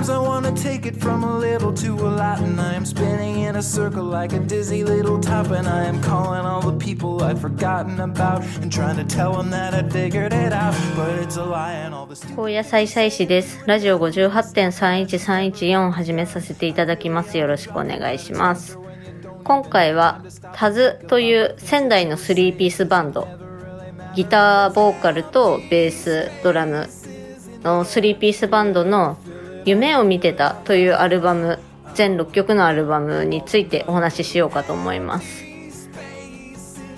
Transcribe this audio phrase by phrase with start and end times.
[0.00, 3.40] Sometimes I wanna take it from a little to a lot, and I am spinning
[3.40, 7.22] in a circle like a dizzy little top, and I am calling all the people
[7.22, 11.36] I'd forgotten about and trying to tell them that I figured it out, but it's
[11.36, 12.24] a lie and all this.
[12.34, 13.62] 高野菜菜師です。
[13.66, 17.36] ラジオ58.31314始めさせていただきます。
[17.36, 18.78] よろしくお願いします。
[19.44, 20.22] 今回は
[20.54, 23.28] タズという仙台の3ピースバンド、
[24.14, 26.88] ギター、ボーカルとベース、ドラム
[27.62, 29.18] の3ピースバンドの
[29.64, 31.58] 夢を見てたというアルバム、
[31.94, 35.44] 全6曲のアルバムについてお話ししようかと思います。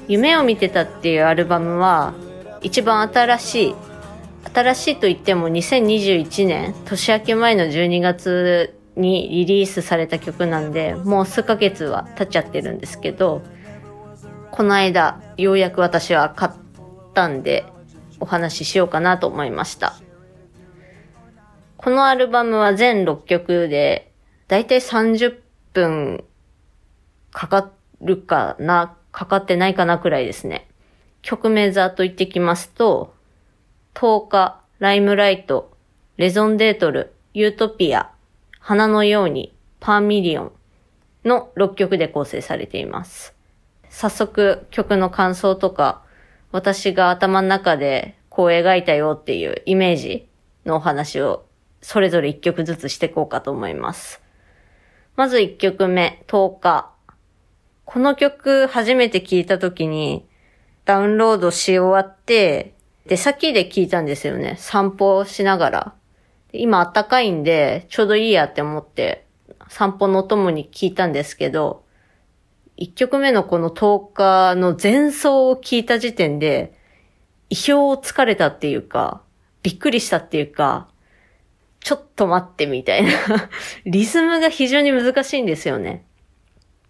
[0.08, 2.14] 夢を見てたっていうアルバムは
[2.60, 3.74] 一番新しい
[4.52, 13.42] 新しいと言っても2021年年明け前の12月にリリースされた曲なんでもう数ヶ月は経っちゃってるんですけど
[14.50, 16.52] この間ようやく私は買っ
[17.14, 17.64] たんで
[18.20, 19.94] お話ししようかなと思いました
[21.82, 24.12] このアルバムは全6曲で
[24.48, 25.38] だいたい30
[25.72, 26.24] 分
[27.32, 30.68] かかるかなかかってないかなくらいですね
[31.22, 33.14] 曲名ざっと言ってきますと
[33.94, 35.70] 10日、ライムライト、
[36.16, 38.10] レゾンデートル、ユートピア、
[38.58, 40.52] 花のように、バーミリオン
[41.24, 43.34] の6曲で構成されています。
[43.90, 46.02] 早速曲の感想とか、
[46.52, 50.28] 私が頭の中でこう描いたよっていうイメージ
[50.64, 51.44] のお話を
[51.82, 54.22] それぞれ1曲ずつしていこうかと思います。
[55.16, 56.90] まず1曲目、10日。
[57.84, 60.26] この曲初めて聴いた時に
[60.86, 62.74] ダウンロードし終わって、
[63.06, 64.56] 出先で聞いたんですよね。
[64.58, 65.94] 散歩しながら。
[66.52, 69.26] 今暖かいんで、ちょうどいいやって思って、
[69.68, 71.84] 散歩のお供に聞いたんですけど、
[72.76, 76.78] 一曲目のこの10日の前奏を聞いた時点で、
[77.50, 79.22] 意表をつかれたっていうか、
[79.62, 80.88] びっくりしたっていうか、
[81.82, 83.10] ちょっと待ってみたいな。
[83.86, 86.04] リズムが非常に難しいんですよね。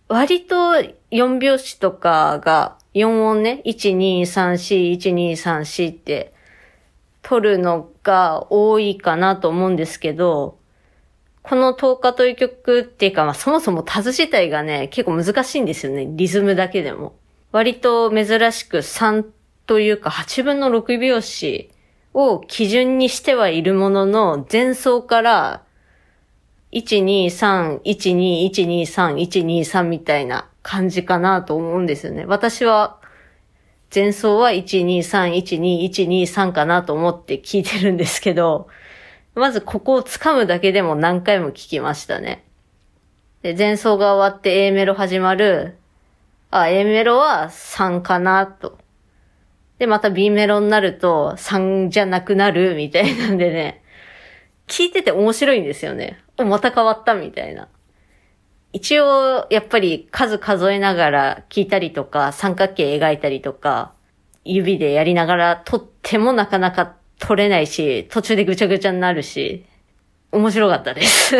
[0.08, 0.74] 割と
[1.10, 6.34] 4拍子とかが4音ね、1、2、3、4、1、2、3、4って
[7.22, 10.58] 取るのが多いかなと思うんですけど、
[11.42, 16.06] この10日という曲っていうか、まあそもそもタズ自体がね、結構難しいんですよね。
[16.10, 17.14] リズムだけでも。
[17.50, 19.24] 割と珍しく3
[19.66, 21.70] というか8分の6拍子
[22.14, 25.62] を基準にしてはいるものの、前奏から
[26.72, 32.24] 123、12、123、123みたいな感じかなと思うんですよね。
[32.26, 32.98] 私は
[33.94, 38.68] 前奏は123、12、123かなと思って聞いてるんですけど、
[39.34, 42.44] まずここを掴むだけでも何回も聞きましたね。
[43.42, 45.76] で、前奏が終わって A メロ始まる。
[46.50, 48.78] あ、A メロは3かなと。
[49.82, 53.82] で、また B メロになると3じゃなくなるみたいなんでね、
[54.68, 56.20] 聞いてて面白いんですよね。
[56.38, 57.66] お、また変わったみたいな。
[58.72, 63.92] 一応、やっぱり数数えながら聞いたりとか、三角形描いたりとか、
[64.44, 69.66] 指でやりながら撮ってもなかなか撮れないし、途中でぐちゃぐちゃになるし、
[70.30, 71.34] 面白かったです。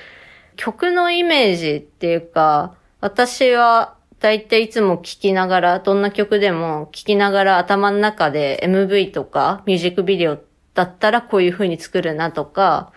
[0.56, 10.38] 曲のイメージっていうか、私はだいたいいつも聴きながら、どんな曲でも聴きながら頭の中で MV とかミュージックビデオ
[10.74, 12.92] だったらこういう風に作るなとか、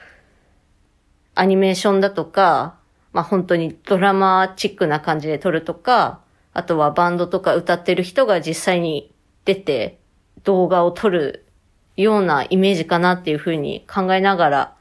[1.33, 2.75] アニメーションだとか、
[3.11, 6.21] まあ本当にドラマチックな感じで撮るとか、
[6.53, 9.11] あとはバンドとか歌ってる人が実際に
[9.45, 9.97] 出て
[10.43, 11.47] 動画を撮る
[11.97, 14.75] ようなイメージかなっていう風に考えながら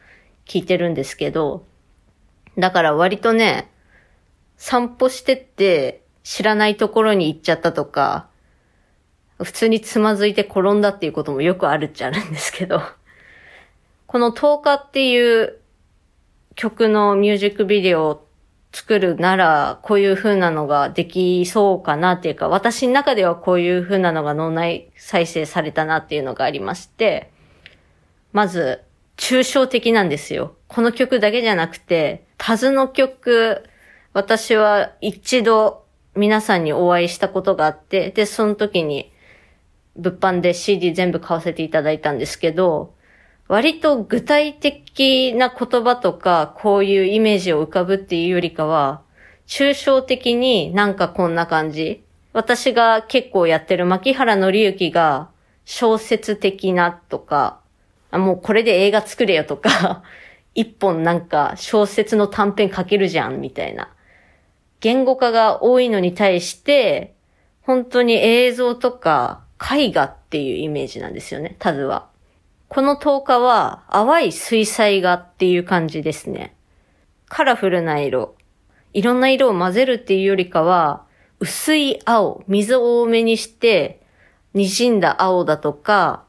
[0.45, 1.65] 聞いてるんですけど、
[2.59, 3.71] だから割とね、
[4.59, 8.27] 散歩してって知らないところに行っちゃったとか、
[9.43, 12.81] 普通につまずいて転んだっていうこともよくあるっちゃあるんですけど、
[14.09, 15.59] この10日っていう
[16.57, 18.27] 曲のミュージックビデオを
[18.73, 27.31] 作るなら、こういう風なのができそうかなっていうか、私の中ではこういう風なのが脳内再生されたなっていうのがありまして、
[28.33, 28.83] まず、
[29.17, 30.57] 抽象的なんですよ。
[30.69, 33.63] この曲だけじゃなくて、タズの曲、
[34.13, 35.84] 私は一度
[36.17, 39.13] 皆さんにお会いしたことがあって、で、その時に
[39.97, 42.95] 物販で CD 全部買わせていただいたんですけど、
[43.47, 49.03] 割と具体的な言葉とか、こういうイメージを浮かぶっていうよりかは、
[49.47, 52.03] 抽象的になんかこんな感じ。
[52.33, 55.31] 私が結構やってる牧原紀之が
[55.65, 57.61] 小説的なとか、
[58.11, 60.03] あもうこれで映画作れよとか、
[60.55, 63.94] 一本なんか小説の短編書けるじゃんみたいな。
[64.85, 67.15] 言語化が多いのに対して、
[67.63, 72.11] 本当に映像とか絵画っていうイメージなんですよね、タズは。
[72.69, 76.55] この10日は淡い水彩画っていう感じですね。
[77.31, 78.35] カラフルな色。
[78.93, 81.07] いろんな色を混ぜるっていうよりかは、
[81.41, 84.03] 薄い青、水を多めにして、
[84.55, 86.25] 滲んだ青だとか、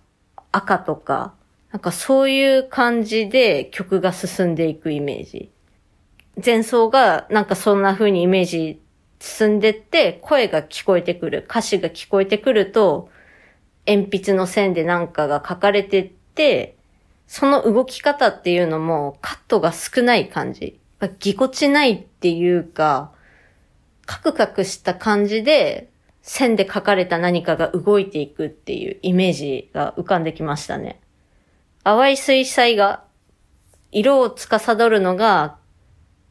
[0.54, 1.34] 赤とか、
[1.74, 5.52] なんかそういう感じで曲が進んでいくイメージ。
[6.44, 8.82] 前奏がなんかそんな風にイメージ
[9.20, 13.10] 進んでって、声が聞こえてくる、歌詞が聞こえてくると、
[13.88, 16.76] 鉛筆の線でなんかが書かれてって、
[17.28, 20.80] その動き方っていうのもカットが少ない感じ。
[21.20, 23.12] ぎこちないっていうか、
[24.06, 25.90] カクカクした感じで
[26.22, 31.00] 線で書かれた何かが動いていくっていうイメージが浮かんできましたね。
[31.84, 33.04] 淡い水彩が、
[33.92, 35.58] 色を司るのが、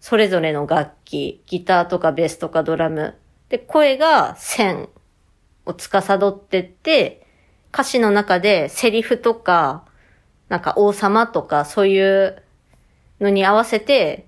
[0.05, 3.15] それぞれの楽器、ギターとかベースとかドラム。
[3.49, 4.91] で、声が線
[5.65, 7.27] を司ってって、
[7.73, 9.87] 歌詞の中でセリフとか、
[10.51, 12.43] なんか王様とかそういう
[13.19, 14.27] のに合わせて、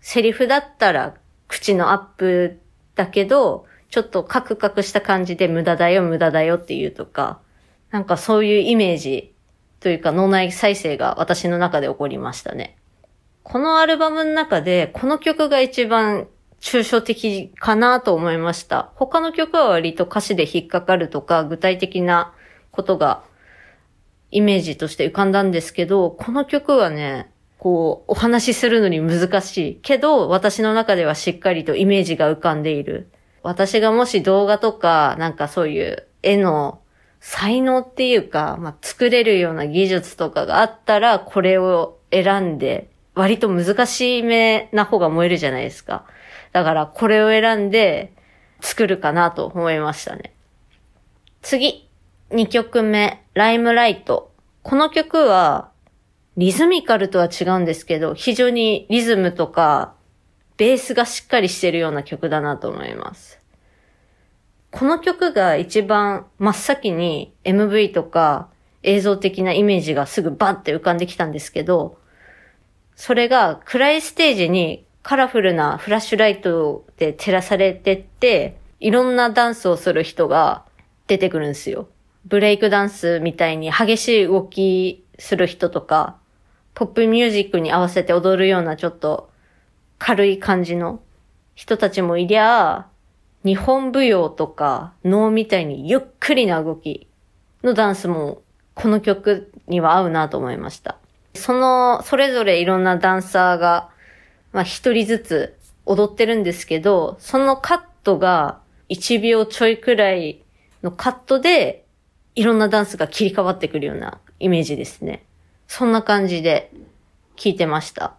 [0.00, 1.16] セリフだったら
[1.48, 2.60] 口のアップ
[2.94, 7.40] だけど、ちょっとカクカクした感じで無駄だよ無駄だよっていうとか、
[7.90, 9.34] なんかそういうイメージ
[9.80, 12.77] というか脳内再生が私の中で起こりましたね。
[13.50, 16.28] このアルバムの中でこの曲が一番
[16.60, 18.92] 抽象的かなと思いました。
[18.96, 22.34] 他の曲は割と歌詞で引っかかるとか具体的な
[22.72, 23.24] ことが
[24.30, 29.74] イメージとして浮かんだんですけど、この曲はね、こう、お話しするのに難しい。
[29.76, 33.08] けど、私の中ではしっかりとイメージが浮かんでいる。
[33.42, 36.80] 私がもし動画とか、なんかそういう絵の
[37.20, 46.06] 才能っていうか、まあ、作れるような技術とかがあったら、これを選んで、割と難しめな方が燃えるじゃないですか。
[46.52, 48.12] だから、これを選んで
[48.60, 50.32] 作るかなと思いましたね。
[51.42, 51.90] 次、
[52.30, 54.30] 2曲目、ライムライト。
[54.62, 55.72] この曲は、
[56.36, 59.94] リズミカルとは違うんですけど、非常にリズムとか、
[60.56, 63.40] ベースがしっかりしてるような曲だなと思います。
[64.70, 68.48] この曲が一番真っ先に MV とか
[68.84, 71.97] 映像的なイメージがすぐバンって浮かんできたんですけど、
[72.98, 80.64] それが暗いステージにカラフルなフラッシュライトで照らされてって、いろんなダンスをする人が
[81.06, 81.88] 出てくるんですよ。
[82.26, 86.16] ブレイクダンスみたいに激しい動きする人とか、
[86.74, 89.30] ポップミュージックに合わせて踊るようなちょっと
[90.00, 91.00] 軽い感じの
[91.54, 92.88] 人たちもいりゃ、
[93.44, 97.06] 日本舞踊とか能みたいにゆっくりな動き
[97.62, 98.42] のダンスも
[98.74, 100.98] この曲には合うなと思いました。
[101.38, 103.88] その、それぞれいろんなダンサーが、
[104.52, 110.42] まあ一人ずつ踊ってるんですけど、そのカットが1秒ちょいくらい
[110.82, 111.84] のカットで
[112.34, 115.24] いろんなダンスが切り替わってくるようなイメージですね。
[115.66, 116.70] そんな感じで
[117.36, 118.14] 聴いてました。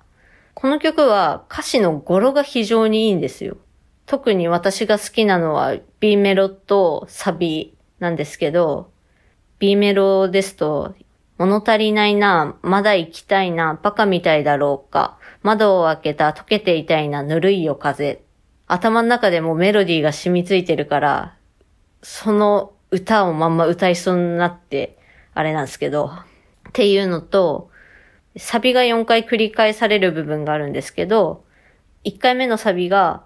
[0.53, 3.57] この曲は歌詞の語呂が非常にいいんですよ。
[4.05, 8.91] 特に私が好きなのは B メロとサビなんですけど、
[9.59, 10.95] B メロですと、
[11.39, 18.21] 物足りないな、まだ行きたいな、バカみたいだろうか、窓を開けた溶けていたいな、ぬるいよ風。
[18.67, 21.37] 頭の中でもメロディーが染みついてるから、
[22.03, 24.97] その歌をまんま歌いそうになって、
[25.33, 26.11] あれなんですけど、っ
[26.73, 27.69] ていうのと、
[28.35, 31.45] サビが4回繰り返される部分があるんですけど、
[32.03, 33.23] 1回目のサビが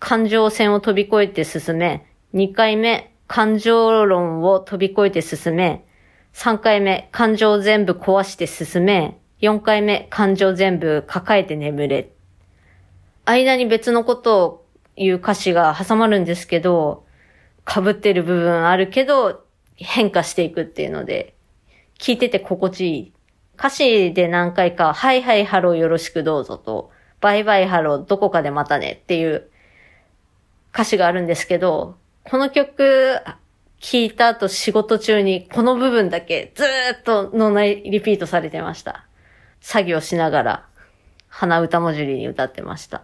[0.00, 5.86] 感情線を飛び越えて進め、2回目感情論を飛び越えて進め、
[6.34, 12.10] 3回目感情全部壊して進め、4回目感情全部抱えて眠れ。
[13.24, 17.06] 間に別のことを言う歌詞が挟まるんですけど、
[17.66, 19.44] 被ってる部分あるけど、
[19.76, 21.34] 変化していくっていうので、
[22.00, 23.12] 聞いてて心地いい。
[23.56, 29.48] 歌詞で何回か、はいはいハローよろしくどうぞと、バイバイハローどこかでまたねっていう
[30.72, 33.18] 歌詞があるんですけど、この曲
[33.80, 36.66] 聞いた後仕事中にこの部分だけずー
[36.98, 39.06] っと脳内リピートされてました。
[39.60, 40.66] 作業しながら
[41.28, 43.02] 鼻歌文字に歌ってました。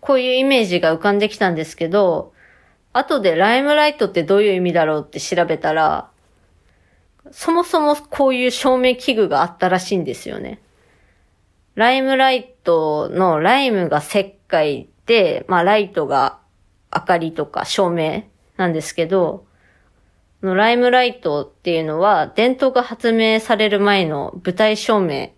[0.00, 2.32] こういうイメージが浮かんできたんですけど、
[2.92, 6.10] 後でライムライトってどういう意味だろうって調べたら、
[7.30, 10.60] そもそもこういう照明器具があったらしいんですよね。
[11.74, 16.40] ライムライトのライムが石灰で、まあライトが
[16.94, 18.24] 明かりとか照明
[18.56, 19.46] なんですけど、
[20.42, 25.32] のライムライトっていうのは伝統が発明される前の舞台照明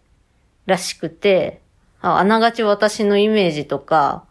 [0.67, 1.61] らしくて、
[2.01, 4.25] あながち私のイメージとか、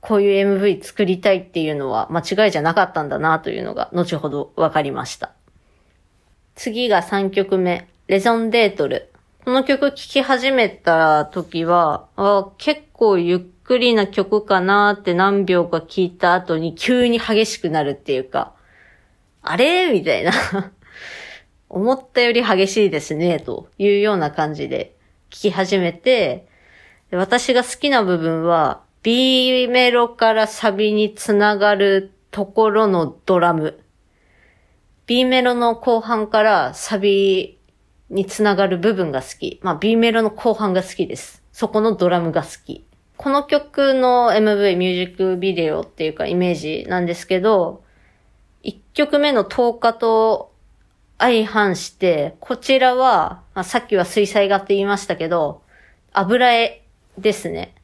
[0.00, 5.32] こういう MV 作りたいっていうのは間違いじゃなかったんだなというのが後ほど分かりました。
[6.54, 7.88] 次が3曲目。
[8.08, 9.12] レゾンデートル。
[9.44, 18.54] この曲聴き始めた時は、あ結構ゆっくりな曲かなって何秒か聴いた後に急に激しくなるっていうか、
[19.42, 19.92] あれ？
[19.92, 20.32] みたいな。
[21.68, 24.96] 思ったより激しいですね、というような感じで
[25.30, 26.46] 聴き始めて、
[27.10, 33.80] 私が好きな部分は、B メロからサビにつながるところのドラム。
[35.06, 37.58] B メロの後半からサビ
[38.10, 39.60] につながる部分が好き。
[39.62, 41.42] まあ B メロの後半が好きです。
[41.52, 42.84] そこのドラムが好き。
[43.16, 47.82] この曲の MV ミュージックビデオっていうかイメージなんですけど、
[48.64, 50.52] 1曲目の10日と
[51.18, 55.62] 相反して、こちらは、まあ、さっきは水彩画って言いましたけど、
[56.12, 56.82] 油絵
[57.18, 57.74] ですね。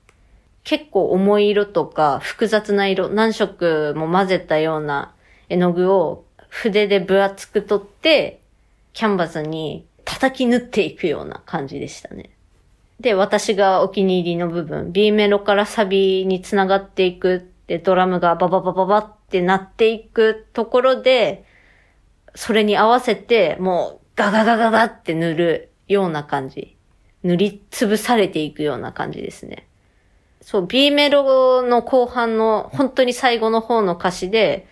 [0.62, 5.12] 結構重い色とか複雑な色、何色も混ぜたような
[5.48, 8.40] 絵の具を筆で分厚く取って、
[8.92, 12.30] キャンバスに叩き縫っていくような感じでしたね。
[13.00, 21.44] で、私がお気に入りの部分、B メロからサビにつながっていくってドラムがバババババってなっていくところで、
[22.34, 26.76] それに合わせてもうガガガガガって塗るような感じ。
[27.22, 29.66] 塗りつぶされていくような感じですね。
[30.42, 34.66] そう、B メロの後半の本当に最後の方の歌詞で、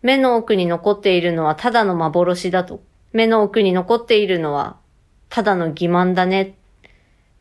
[0.00, 2.80] 目の奥に残っているのはただの幻だと。
[3.12, 4.76] 目の奥に残っているのは
[5.28, 6.54] ただの欺瞞だね。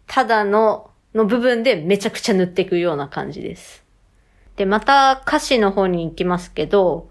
[0.05, 3.86] ただのの部分でめちゃくちゃ塗っていくような感じです。
[4.57, 7.09] で、また歌詞の方に行きますけど、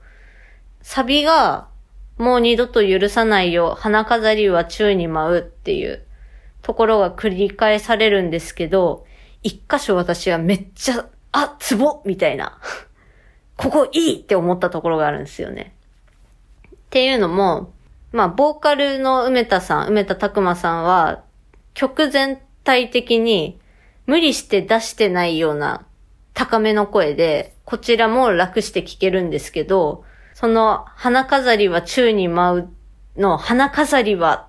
[0.82, 1.68] サビが
[2.18, 6.04] もう二度と許さないよ、花飾りは宙に舞うっていう
[6.62, 9.06] ところが繰り返されるんですけど、
[9.42, 12.58] 一箇所私はめっちゃ、あ、ツボみたいな。
[13.56, 15.72] ここいいって思ったところがあるんですよね。
[16.74, 17.72] っていうのも、
[18.12, 21.22] まあ、ボーカルの梅田さん、梅田拓馬さんは、
[21.74, 23.60] 曲全体的に
[24.06, 25.86] 無理して出してないような
[26.36, 32.68] 高めの声で、こちらも楽して聴けるんですけど、その花飾りは宙に舞
[33.16, 34.46] うの花飾りは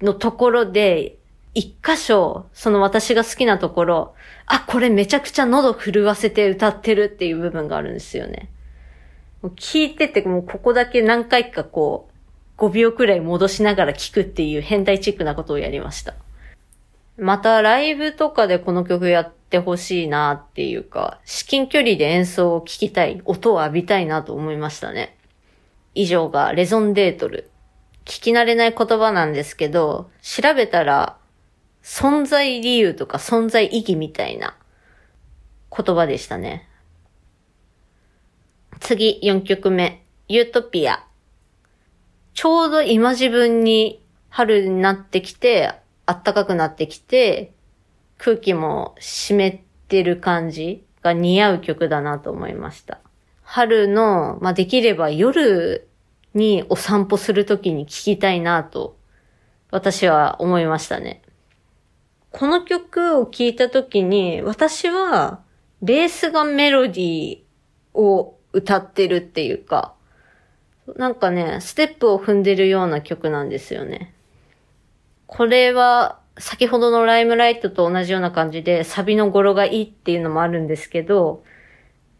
[0.00, 1.16] のところで
[1.54, 4.14] 一箇所、その私が好きなところ、
[4.46, 8.50] あ、これめちゃくちゃ喉震わせて歌ってるっていう部分があるんですよね。
[9.44, 12.08] 聞いてて、もうここだけ何回かこ
[12.58, 16.14] う、5秒くらい戻しながら聞くっていう変態チックなことをやりました。
[17.18, 25.16] またライブとかでこの曲やってほしいなっていうか、至近距離で演奏を聴きたい、音を浴びたいなと思いましたね。
[25.94, 27.50] 以上がレゾンデートル。
[28.04, 31.18] 聞き慣れない言葉なんですけど、調べたら
[31.82, 34.56] 存在理由とか存在意義みたいな
[35.76, 36.68] 言葉でしたね。
[38.80, 40.02] 次、4曲目。
[40.28, 41.04] ユートピア。
[42.34, 45.74] ちょうど今自分に春になってきて、
[46.12, 47.52] 暖かくなってきて、
[48.18, 53.00] 空気も湿ってる感じが似合う曲だなと思いました。
[53.42, 55.88] 春の、まあ、できれば夜
[56.34, 58.96] にお散歩するときに聴きたいなと、
[59.70, 61.22] 私は思いましたね。
[62.30, 65.40] この曲を聴いたときに、私は、
[65.82, 69.94] ベースがメロディーを歌ってるっていうか、
[70.96, 74.14] なんかね、ステップを踏んでるような曲なんですよね。
[75.34, 81.42] これは、先ほどのライムライトと同じような感じで、サビの語呂がいいっていうのもあるんですけど、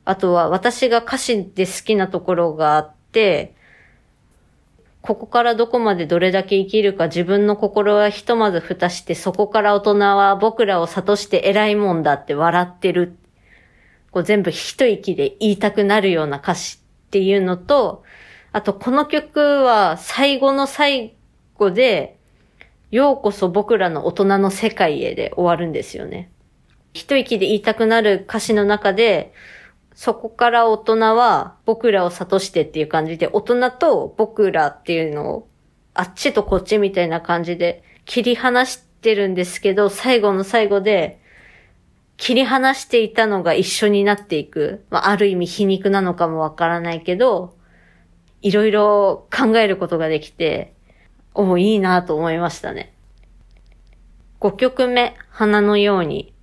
[0.06, 3.54] あとは私が歌詞で好きなところがあって、
[5.02, 13.18] ここからどこまでどれだけ生きるか自分の心はひとまず蓋してそこから大人は僕らを諭して偉いもんだって笑ってる。
[14.10, 18.04] こう全部一息で言いたくなるような歌詞っていうのと、
[18.52, 21.14] あとこの曲は最後の最
[21.58, 22.18] 後で、
[22.92, 26.30] ようこそ僕らの大人の世界へで終わるんですよね。
[26.92, 29.32] 一息で言いたくなる歌詞の中で、
[29.94, 35.48] そこから大人は僕らを諭してっていう感じで、大人と僕らっていうのを
[35.94, 41.18] あっちとこっちみたいな感じで切り離してるんですけど、最後の最後で
[42.18, 44.84] 切り離していたのが一緒になっていく。
[44.90, 47.56] まあ、ある意味皮肉なのかもわからないけど、
[48.42, 50.74] いろいろ考えることができて、
[51.34, 52.92] おいいなと思いましたね。
[54.40, 56.34] 5曲目、花のように。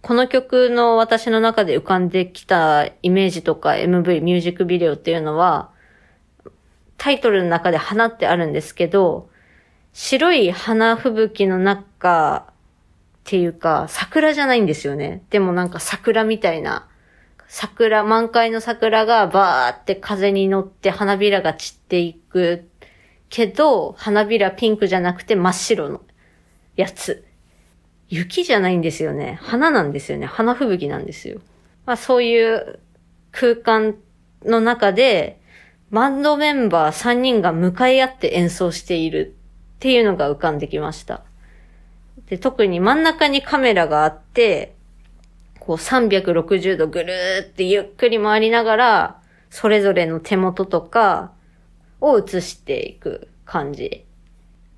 [0.00, 5.70] この曲の私の中で浮かんできたイメージとか MV、ミュージックビデオっていうのは、
[6.96, 9.28] タイトルの中で花ってあるんですけど、
[9.92, 12.52] 白い花吹雪の中っ
[13.24, 15.22] ていうか、桜じゃないんですよね。
[15.30, 16.88] でもなんか桜みたいな、
[17.46, 22.68] 桜、満開の桜がバーって風に乗って花びらが散っていく
[23.28, 26.02] けど、花びらピンクじゃなくて真っ白の
[26.76, 27.24] やつ。
[28.08, 29.38] 雪じゃないんですよね。
[29.42, 30.26] 花なんですよね。
[30.26, 31.40] 花吹雪なんですよ。
[31.86, 32.78] まあそういう
[33.32, 33.96] 空間
[34.44, 35.40] の中で、
[35.90, 39.34] バンドメンバー3人が向かい合って演奏している
[39.76, 41.22] っていうのが浮かんできました。
[42.26, 44.74] で、特に真ん中にカメラがあって、
[45.58, 51.32] こう360度ぐるーってゆっくり回りながら、それぞれの手元とか
[52.00, 54.04] を映していく感じ。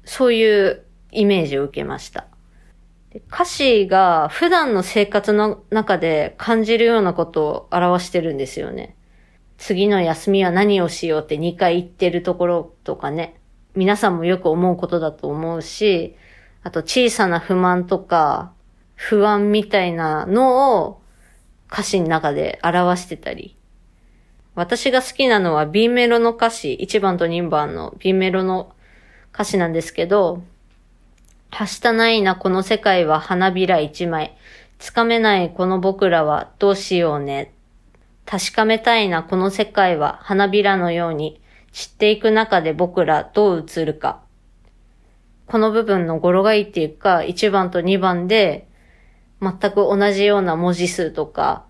[0.05, 2.27] そういうイメージを受けました。
[3.33, 8.97] 歌詞が普段の生活の中で感じるようなことを表してるんですよね。
[9.59, 13.37] 次の休みは何をしようって2回言ってるところとかね。
[13.75, 16.17] 皆さんもよく思うことだと思うし、
[16.63, 18.53] あと小さな不満とか
[18.95, 21.01] 不安みたいなのを
[21.71, 23.56] 歌詞の中で表してたり。
[24.57, 28.73] 私が好きなのは B メロの歌詞、1番と2番の B メロの
[29.35, 30.43] 歌詞なんですけど、
[31.51, 34.35] はしたないなこの世界は花びら一枚。
[34.79, 37.53] つかめないこの僕らはどうしようね。
[38.25, 41.39] 確かめたいなこの世界は花びらのように
[41.73, 44.23] 散っていく中で僕らどう映るか。
[45.47, 48.69] この部分の語呂がいいっていうか、1番と2番で
[49.43, 51.67] 全く同じような文字数とか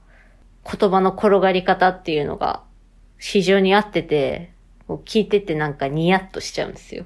[0.64, 2.62] 言葉の転がり方っていうのが
[3.18, 4.52] 非常に合ってて、
[4.86, 7.04] こう聞いててなんかニヤッとしちゃうんですよ。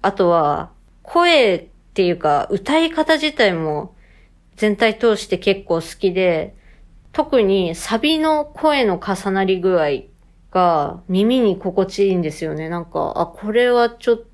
[0.00, 0.70] あとは、
[1.02, 3.94] 声っていうか、歌い方自体も
[4.56, 6.54] 全体通して結構好きで、
[7.12, 10.04] 特にサビの声の重なり具合
[10.50, 12.68] が耳に心地いいんですよね。
[12.68, 14.26] なんか、あ、これはちょっと、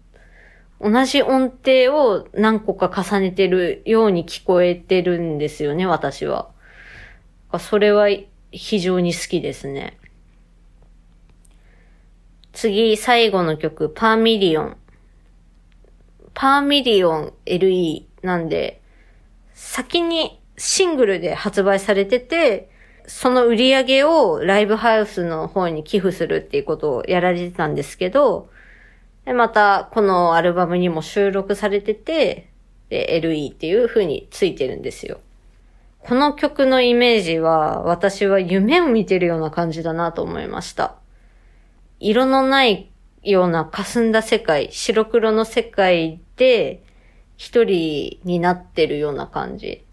[0.81, 6.51] 同じ音程を何個か重ねてるように聞こえてるんですよね、私は。
[7.59, 8.09] それは
[8.53, 9.98] 非常に好きですね。
[12.53, 14.77] 次、最後の曲、パーミリオン。
[16.35, 18.81] パーミリオン LE なんで、
[19.55, 22.71] 先にシングルで発売されてて、
[23.07, 28.51] その売り上げをライブハウスの方に寄付するっていうことをやられてたんですけど、
[29.25, 32.51] でまたこのアルバムにも収録されてて、
[32.89, 35.21] で、LE っていう風についてるんですよ。
[36.01, 40.95] この曲のイメージは、私は夢を見てるような感じだなと思いました。
[42.01, 42.91] 色のない
[43.23, 46.83] ような霞んだ世界、白黒の世界で
[47.37, 49.85] 一人になってるような感じ。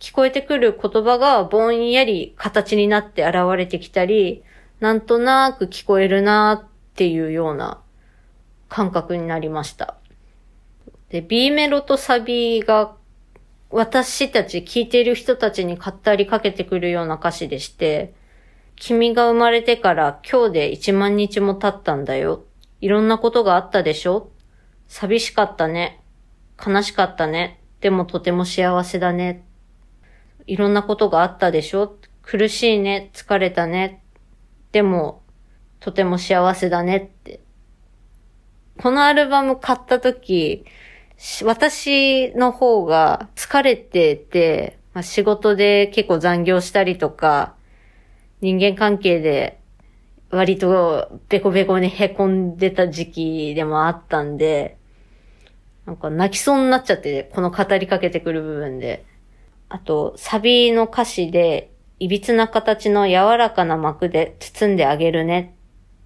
[0.00, 4.42] 聞こえてくる言葉がぼんやり形になって現れてきたり、
[4.80, 7.80] なんとなく聞こえるなっていうような
[8.68, 9.96] 感覚になりました。
[11.10, 12.96] で、B メロとサビが
[13.70, 18.12] 私たち聞いている人たちに語りかけてくるような歌詞でして、
[18.76, 22.44] 君が生まれてから今日で1万日も経ったんだよ。
[22.80, 24.30] いろんなことがあったでしょ？
[24.88, 26.02] 寂しかったね。
[26.64, 27.60] 悲しかったね。
[27.80, 29.44] でもとても幸せだね。
[30.46, 31.96] いろんなことがあったでしょ？
[32.22, 33.10] 苦しいね。
[33.14, 34.02] 疲れたね。
[34.72, 35.22] でも、
[35.80, 37.40] とても幸せだねって。
[38.78, 40.64] このアルバム買った時、
[41.44, 47.54] 私の方が疲れてて、まあ、仕事で結構残業したりとか、
[48.42, 49.62] 人間関係で
[50.32, 54.78] 割とベコベコに凹んでた時期でもあったんで、
[55.84, 59.04] なんか泣きそうになっちゃって、この語りかけてくる部分で。
[59.68, 65.54] あと、サビの歌詞で、いびつな形の柔らかな膜で包んであげるね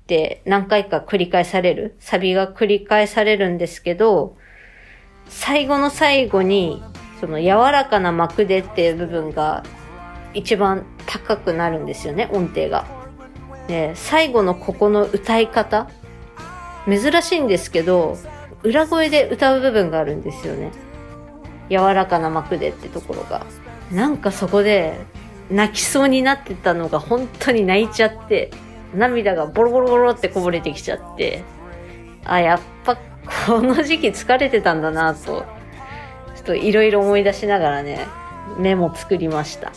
[0.03, 1.96] って何回か繰り返される。
[2.01, 4.37] サビが繰り返されるんですけど、
[5.29, 6.83] 最後の最後に、
[7.20, 9.62] その柔らかな膜でっていう部分が
[10.37, 12.85] 一番高くなるんですよね、音程が。
[13.68, 15.88] で、最後のここの歌い方、
[16.87, 18.16] 珍しいんですけど、
[18.62, 20.70] 裏声で歌う部分があるんですよね。
[21.70, 23.44] 柔らかな膜でってところが。
[23.90, 24.99] なんかそこで
[25.51, 28.51] 泣きそうになってたのが本当に泣いちゃって、
[28.94, 31.42] 涙がボロボロボロってこぼれてきちゃって、
[32.25, 32.96] あ、やっぱ
[33.46, 35.44] この時期疲れてたんだなと、
[36.37, 38.07] ちょっといろいろ思い出しながらね、
[38.59, 39.72] メモ作りました。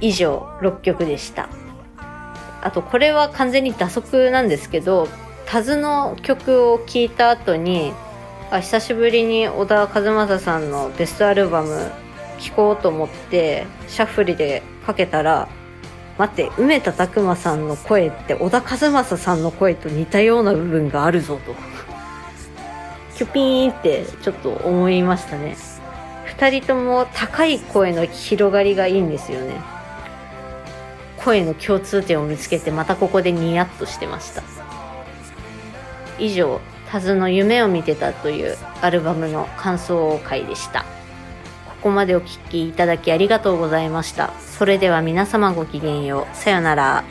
[0.00, 1.48] 以上、6曲でした。
[2.62, 5.08] あと、これは完全に打足なんですけど、
[5.46, 7.92] タズの曲を聴いた後に、
[8.50, 11.90] あ久しぶりに小田和正さんのベストアルバム
[12.38, 15.48] 聴こうと思って、シャッフルでかけたら、
[16.18, 21.54] 待って、梅田拓馬さんの声って小田和正さんの声と似たような部分があるぞと。
[23.16, 25.56] キュピーンってちょっと思いましたね。
[26.24, 29.75] 二人とも高い声の広がりがいいんですよね。
[31.26, 34.44] 声の共通点を見つけてまたここでニヤッとしてました。
[36.20, 40.84] 以上、タズの夢を見てたというアルバムの感想会でした。
[41.68, 44.34] ここまでお聴きいただきありがとうございました。
[44.38, 46.36] それでは皆様ごきげんよう。
[46.36, 47.02] さよなら。